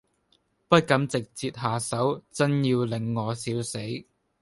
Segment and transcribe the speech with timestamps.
[0.67, 3.77] 不敢直捷下手，眞要令我笑死。